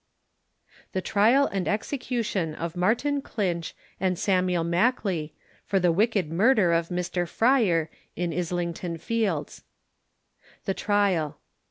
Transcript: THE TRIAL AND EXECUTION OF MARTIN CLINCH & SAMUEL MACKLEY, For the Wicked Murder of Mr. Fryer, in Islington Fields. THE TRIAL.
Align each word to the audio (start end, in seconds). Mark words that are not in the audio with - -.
THE 0.93 1.01
TRIAL 1.03 1.45
AND 1.51 1.67
EXECUTION 1.67 2.55
OF 2.55 2.75
MARTIN 2.75 3.21
CLINCH 3.21 3.75
& 3.99 4.15
SAMUEL 4.15 4.63
MACKLEY, 4.63 5.35
For 5.67 5.79
the 5.79 5.91
Wicked 5.91 6.31
Murder 6.31 6.73
of 6.73 6.89
Mr. 6.89 7.27
Fryer, 7.27 7.87
in 8.15 8.33
Islington 8.33 8.97
Fields. 8.97 9.63
THE 10.65 10.73
TRIAL. 10.73 11.37